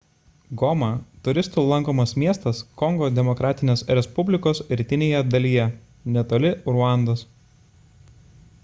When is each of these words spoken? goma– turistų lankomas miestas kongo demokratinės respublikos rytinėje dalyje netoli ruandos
goma– 0.59 0.87
turistų 1.25 1.63
lankomas 1.71 2.13
miestas 2.23 2.61
kongo 2.83 3.09
demokratinės 3.19 3.85
respublikos 3.99 4.63
rytinėje 4.81 5.21
dalyje 5.37 5.69
netoli 6.17 6.57
ruandos 6.73 7.25